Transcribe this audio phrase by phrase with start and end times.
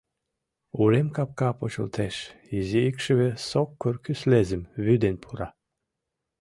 [0.81, 2.15] Урем капка почылтеш,
[2.57, 5.49] изи икшыве сокыр кӱслезым вӱден пура.